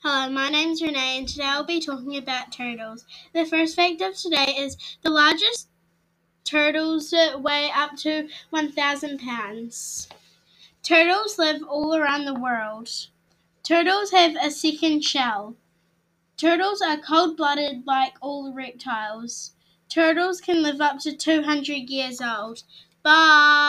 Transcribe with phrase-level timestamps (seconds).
[0.00, 3.04] Hello, my name is Renee, and today I'll be talking about turtles.
[3.34, 5.70] The first fact of today is the largest
[6.44, 10.08] turtles weigh up to 1,000 pounds.
[10.84, 12.88] Turtles live all around the world.
[13.64, 15.56] Turtles have a second shell.
[16.36, 19.54] Turtles are cold blooded like all reptiles.
[19.88, 22.62] Turtles can live up to 200 years old.
[23.02, 23.67] Bye!